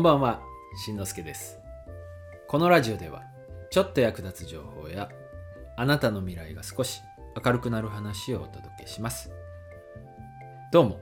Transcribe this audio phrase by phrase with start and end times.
[0.00, 0.40] んばんは、
[0.82, 1.58] しんのすけです。
[2.48, 3.22] このラジオでは、
[3.70, 5.10] ちょっと役立つ情報や、
[5.76, 7.02] あなたの未来が少し
[7.44, 9.30] 明るくなる話をお届けします。
[10.72, 11.00] どうも、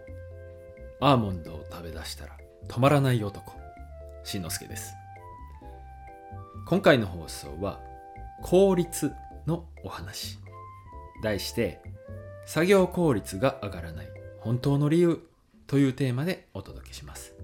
[0.99, 2.37] アーモンドを食べ出したら
[2.67, 3.53] 止まらない男、
[4.25, 4.93] しんのすけです。
[6.67, 7.81] 今回の放送は、
[8.43, 9.13] 効率
[9.47, 10.41] のお話。
[11.23, 11.81] 題して、
[12.47, 14.09] 作業効率が上がらない
[14.41, 15.21] 本当の理由
[15.69, 17.38] というテーマでお届けします。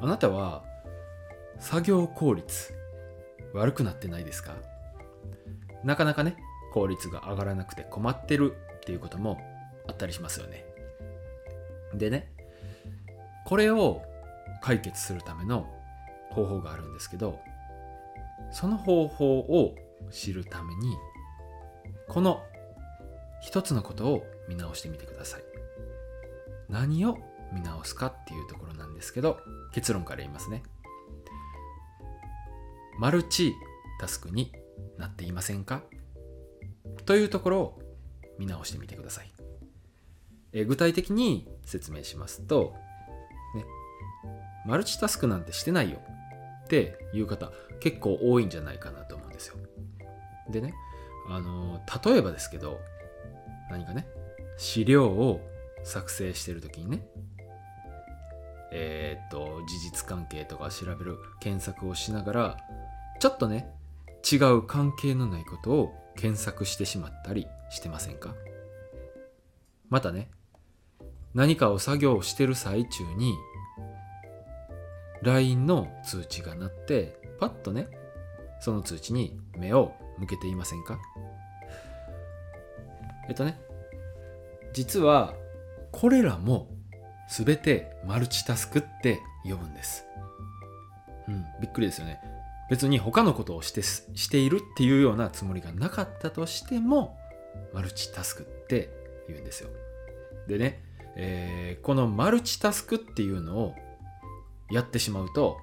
[0.00, 0.64] あなたは
[1.58, 2.74] 作業効率
[3.52, 4.56] 悪くなってないですか？
[5.84, 6.36] なかなかね
[6.72, 9.38] 効率が上がらなくて困ってるっていうことも
[9.88, 10.64] あったりしますよね。
[11.94, 12.32] でね
[13.46, 14.02] これを
[14.62, 15.66] 解決するための
[16.30, 17.38] 方法があるんですけど
[18.50, 19.74] その方法を
[20.10, 20.96] 知るために
[22.08, 22.42] この
[23.40, 25.42] 一つのことを見直してみてください。
[26.68, 27.18] 何を
[27.54, 29.38] 見直すかっていうところなんですけど
[29.72, 30.62] 結論から言いますね。
[32.98, 33.54] マルチ
[34.00, 34.52] タスクに
[34.98, 35.82] なっていませんか？
[37.06, 37.82] というところを
[38.38, 39.32] 見直してみてください。
[40.52, 42.74] え具体的に説明しますと、
[43.54, 43.64] ね、
[44.66, 45.98] マルチタスクなんてしてないよ。
[46.64, 49.56] っていう方結構多いんじゃないかなと思うんですよ。
[50.50, 50.74] でね
[51.28, 52.80] あの例えばですけど
[53.70, 54.06] 何かね
[54.56, 55.40] 資料を
[55.84, 57.06] 作成してる時にね
[58.76, 62.56] えーっと事実関係とか調べる検索をしながら
[63.20, 63.70] ちょっとね
[64.30, 68.34] 違う関係のないことを検索してしまったりしてませんか？
[69.90, 70.28] またね
[71.34, 73.34] 何かを作業してる最中に
[75.22, 77.88] LINE の通知が鳴ってパッとね
[78.60, 80.98] その通知に目を向けていませんか？
[83.28, 83.60] えっとね
[84.72, 85.34] 実は
[85.92, 86.68] これらも
[87.28, 90.04] 全てマルチタスクって呼ぶんです。
[91.28, 92.20] うん、びっくりですよね。
[92.70, 97.18] 別に他のことをしてしているっていうようなつもりがなかったとしても
[97.72, 98.90] マルチタスクって
[99.28, 99.70] 言うんですよ。
[100.48, 100.82] でね、
[101.16, 103.74] えーこのマルチタスクっていうのを
[104.70, 105.58] やってしまうと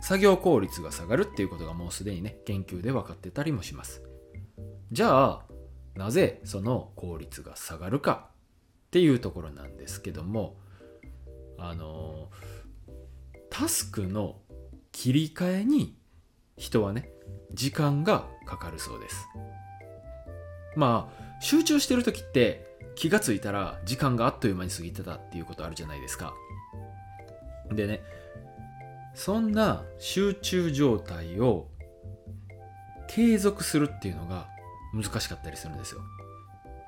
[0.00, 4.02] 作業効率が下がるっていうことがもうすでにね研究で分かってたりもします。
[4.90, 5.42] じゃあ
[5.96, 8.28] なぜその効率が下がるか
[8.88, 10.56] っていうところなんですけども
[11.62, 12.30] あの
[13.50, 14.36] タスクの
[14.90, 15.96] 切り替えに
[16.56, 17.10] 人はね
[17.52, 19.28] 時間がかかるそうです。
[20.76, 26.34] まあ集中してる時って気がついたら時間があっという間に過ぎてたっていうことあるじゃないですか。
[27.70, 28.02] でね
[29.14, 31.68] そんな集中状態を
[33.08, 34.48] 継続するっていうのが
[34.94, 36.00] 難しかったりするんですよ。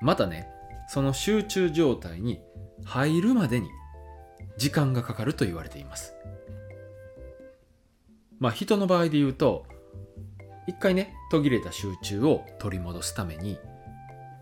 [0.01, 0.47] またね
[0.87, 2.41] その集中状態に
[2.83, 3.69] 入るまでに
[4.57, 6.13] 時間がかかると言われています。
[8.39, 9.65] まあ人の場合で言うと
[10.67, 13.57] 一回ね途切れた集中を取り戻すために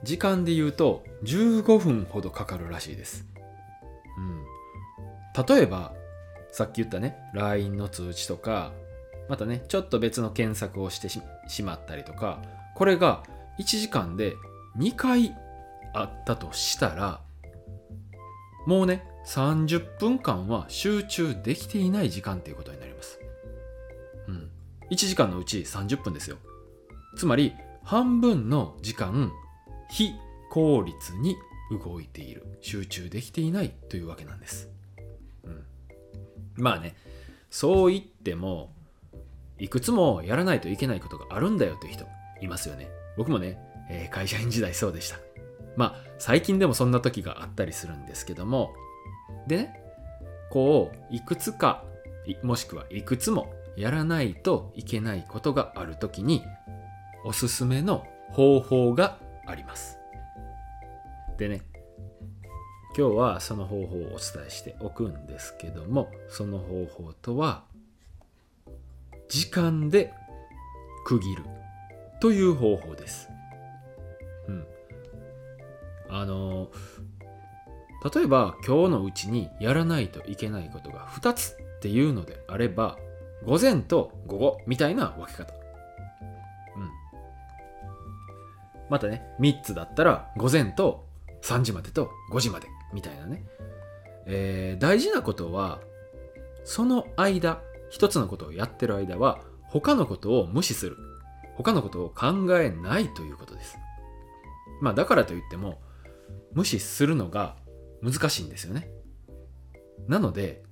[0.03, 3.27] 時間で言うと15分ほどかかるらしいです。
[4.17, 5.45] うん。
[5.45, 5.93] 例えば
[6.51, 8.73] さっき言ったね LINE の通知とか
[9.27, 12.41] またねちょっと別の検索をしてししまったりとか
[12.75, 13.23] これが
[13.59, 14.35] 1時間で
[14.77, 15.35] 2回
[15.93, 17.21] あったとしたら
[18.65, 23.19] もうね30分間は集中できていない時間っていうことになります。
[24.27, 24.49] うん。
[24.91, 26.37] 1時間のうち30分ですよ。
[27.15, 29.31] つまり半分の時間
[29.89, 30.11] 非
[30.51, 31.35] 効率に
[31.71, 34.69] 動いている集中できていないというわけなんです。
[35.43, 35.63] うん。
[36.55, 36.95] まあね
[37.49, 38.73] そう言っても
[39.59, 42.05] いくつもやらないといけないことがあるんだよという人
[42.41, 42.89] いますよね。
[43.15, 43.57] 僕もね、
[43.89, 45.17] えー会社員時代そうでした。
[45.75, 48.73] まあ最近でもそんな時があったりするんですけども
[49.47, 49.69] で
[50.49, 51.83] こういくつか
[52.41, 56.43] もしくはいくつもやらないといけないことがある時に
[57.25, 59.97] おすすめの方法があります。
[61.37, 61.61] でね
[62.95, 67.63] 今日はその方法をお伝えしておくんですけどもその方法とは
[69.29, 70.13] 時間で
[71.05, 71.43] 区切る
[72.21, 73.29] という方法です。
[74.47, 74.65] うん。
[76.09, 76.52] あの
[78.03, 82.97] 例えば今日のうちにやらないといけないことが2つっていうのであれば
[83.45, 85.53] 午前と午後みたいな分け方。
[85.53, 86.89] うん。
[88.89, 91.05] またね3つだったら午前と
[91.43, 93.43] 3時までと5時までみたいなね、
[94.25, 95.79] えー大事なことは
[96.63, 100.97] その間一つのことをやってる間は他のことを無視する。
[101.55, 103.77] 他のことを考えないということです。
[104.81, 105.79] まあだからといっても
[106.53, 107.55] 無視するのが
[108.03, 108.89] 難しいんですよね。
[110.07, 110.63] なので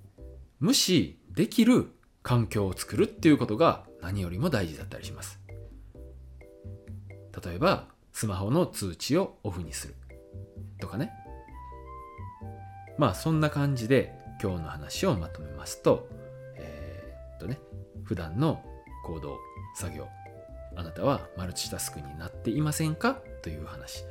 [0.59, 1.87] 無視できる
[2.21, 5.39] 環境を作るっていうことが何よりも大事だったりします。
[7.43, 9.95] 例えばスマホの通知をオフにする。
[10.79, 11.11] とかね。
[12.97, 14.13] まあそんな感じで
[14.43, 16.09] 今日の話をまとめますと
[16.57, 17.59] えー、っとね
[18.03, 18.61] 普段の
[19.05, 19.37] 行動
[19.75, 20.07] 作業
[20.75, 23.21] あなたはマルチタスクになっていませんか？
[23.41, 24.03] という話。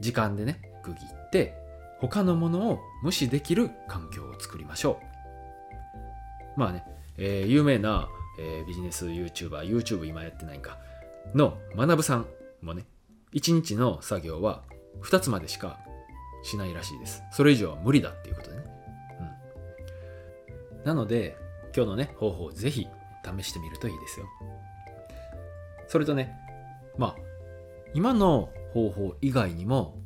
[0.00, 1.67] 時間でね区切って
[2.00, 5.00] 他のものを無視できる環境を作りましょ
[6.56, 6.60] う。
[6.60, 6.84] まあね、
[7.16, 8.08] えー、有名な、
[8.38, 10.78] えー、ビジネス YouTuber YouTube 今やってないんか
[11.34, 12.26] の学さん
[12.62, 12.84] もね
[13.34, 14.62] 1日の作業は
[15.02, 15.78] 2つまでしか
[16.42, 17.22] しないらしいです。
[17.32, 18.64] それ以上は無理だっていうことでね、
[20.80, 21.36] うん、なので
[21.74, 22.86] 今日のね方法をぜひ
[23.38, 24.26] 試してみるといいですよ。
[25.88, 26.36] それとね
[26.96, 27.16] まあ
[27.94, 29.96] 今の方法以外にも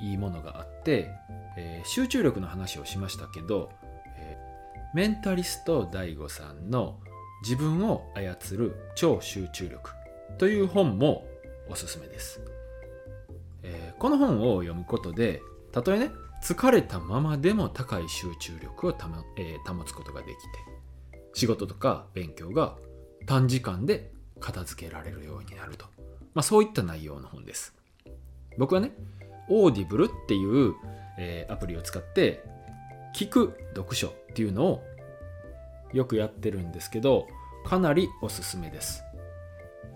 [0.00, 1.10] いいものがあって、
[1.58, 3.70] えー、集中力の話をしましたけど、
[4.16, 7.00] えー、メンタリスト DAIGO さんの
[7.42, 9.90] 自分を操る超集中力
[10.38, 11.26] という本も
[11.68, 12.40] おすすめです、
[13.64, 16.10] えー、この本を読むことでたとえね
[16.44, 20.38] 疲れたままでも高い集中力をた、まえー、保つことができて
[21.34, 22.76] 仕事とか勉強が
[23.26, 25.86] 短時間で片付けられるようになると、
[26.34, 27.74] まあ、そういった内容の本です。
[28.56, 28.92] 僕はね
[29.48, 30.74] オーディブルっていう、
[31.18, 32.42] えー、アプリを使って
[33.14, 34.84] 聞く読書っていうのを
[35.92, 37.26] よくやってるんですけど
[37.66, 39.04] かなりおすすめです。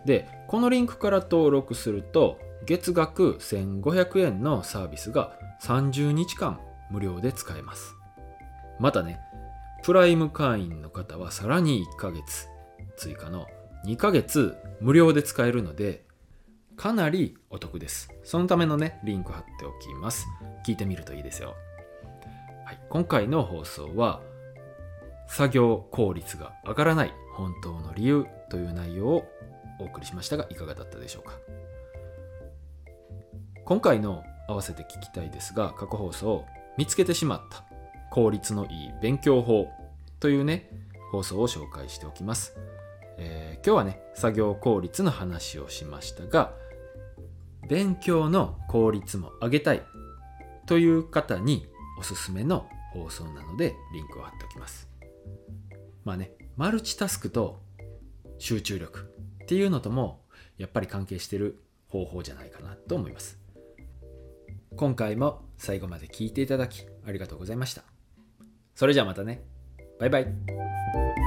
[0.04, 6.60] でこのリンクから登録すると月額1500円のサービスが30日間
[6.90, 7.94] 無料で使えます。
[8.80, 9.20] またね
[9.84, 12.48] プライム会員の方はさらに1ヶ月
[12.96, 13.46] 追加の
[13.86, 16.04] 2ヶ月無料で使えるので
[16.76, 18.10] かなりお得です。
[18.24, 20.26] そのためのね、リンク貼っておきます。
[20.66, 21.54] 聞いてみるといいですよ。
[22.64, 24.20] はい、今回の放送は、
[25.28, 29.24] 作業効率が上がらない本当の理由という内容を
[29.78, 31.38] お送りしましたが、いかがだったでしょうか。
[33.64, 36.44] 今回の合わせて聞きたいですが、過去放送、
[36.76, 37.64] 見つけてしまった
[38.10, 39.69] 効率のいい勉強法
[40.20, 40.69] というね、
[41.12, 42.56] 放送を紹介しておきます。
[43.19, 46.52] えー、今日はね、作業効率の話をしましたが、
[47.68, 49.82] 勉強の効率も上げたい
[50.66, 51.66] という方に
[51.98, 54.88] おすすめの放送なのでリンクを貼っておきます。
[56.04, 57.60] まあね、マルチタスクと
[58.38, 59.10] 集中力
[59.44, 60.22] っていうのとも
[60.58, 63.38] やっぱり関係してる方法じゃないかなと思います。
[64.76, 67.82] 今回も最後まで聞いていただきありがとうございました。
[68.74, 69.42] それじゃあまたね。
[70.00, 71.21] バイバイ。